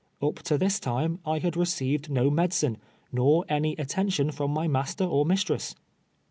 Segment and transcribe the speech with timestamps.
[0.19, 2.79] Up to this time I had received no medicine,
[3.11, 5.75] nor any attention from my master or mistress.